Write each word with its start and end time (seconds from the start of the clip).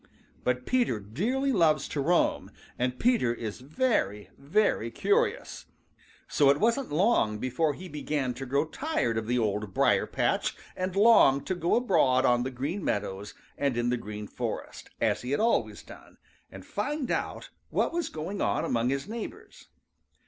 But 0.43 0.65
Peter 0.65 0.99
dearly 0.99 1.51
loves 1.51 1.87
to 1.89 2.01
roam, 2.01 2.49
and 2.79 2.97
Peter 2.97 3.31
is 3.35 3.61
very, 3.61 4.31
very 4.35 4.89
curious, 4.89 5.67
so 6.27 6.49
it 6.49 6.59
wasn't 6.59 6.91
long 6.91 7.37
before 7.37 7.75
he 7.75 7.87
began 7.87 8.33
to 8.33 8.47
grow 8.47 8.65
tired 8.65 9.15
of 9.15 9.27
the 9.27 9.37
Old 9.37 9.75
Briar 9.75 10.07
patch 10.07 10.55
and 10.75 10.95
long 10.95 11.43
to 11.43 11.53
go 11.53 11.75
abroad 11.75 12.25
on 12.25 12.41
the 12.41 12.49
Green 12.49 12.83
Meadows 12.83 13.35
and 13.59 13.77
in 13.77 13.91
the 13.91 13.95
Green 13.97 14.25
Forest 14.25 14.89
as 14.99 15.21
he 15.21 15.35
always 15.35 15.81
had 15.81 15.89
done, 15.89 16.17
and 16.51 16.65
find 16.65 17.11
out 17.11 17.51
all 17.71 17.81
that 17.81 17.93
was 17.93 18.09
going 18.09 18.41
on 18.41 18.65
among 18.65 18.89
his 18.89 19.07
neighbors. 19.07 19.67